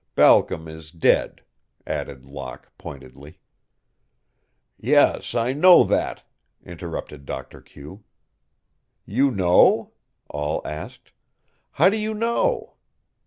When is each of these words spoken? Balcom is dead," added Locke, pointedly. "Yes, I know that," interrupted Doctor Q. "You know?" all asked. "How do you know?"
Balcom 0.15 0.67
is 0.67 0.89
dead," 0.89 1.43
added 1.85 2.25
Locke, 2.25 2.71
pointedly. 2.79 3.37
"Yes, 4.75 5.35
I 5.35 5.53
know 5.53 5.83
that," 5.83 6.23
interrupted 6.65 7.23
Doctor 7.27 7.61
Q. 7.61 8.03
"You 9.05 9.29
know?" 9.29 9.91
all 10.27 10.65
asked. 10.65 11.11
"How 11.73 11.87
do 11.89 11.97
you 11.97 12.15
know?" 12.15 12.77